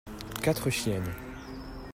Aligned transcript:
Quatre 0.41 0.71
chiennes. 0.71 1.11